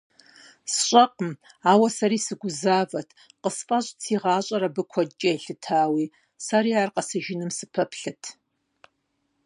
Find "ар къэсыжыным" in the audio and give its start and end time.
6.81-7.51